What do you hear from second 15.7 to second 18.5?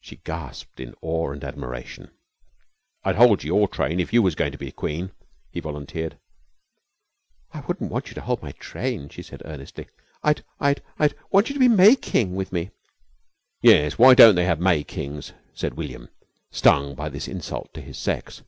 William, stung by this insult to his sex.